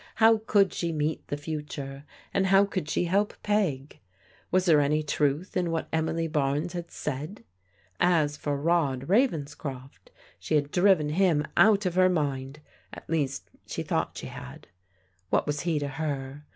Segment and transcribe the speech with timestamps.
[0.15, 3.99] How could she meet the future, and how could she help Peg?
[4.49, 7.43] Was there any truth in what Emily Barnes had said?
[7.99, 10.09] As for Rod Ravenscroft,
[10.39, 12.61] she had driven him out of her mind,
[12.91, 14.65] at least she thought she had.
[15.29, 16.45] What was he to her?